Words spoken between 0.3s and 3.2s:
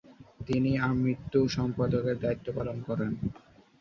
তিনি আমৃত্যু সম্পাদকের দায়িত্ব পালন করেন।